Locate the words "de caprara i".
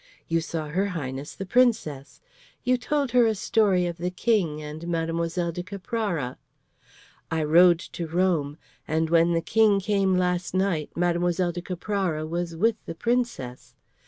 5.51-7.43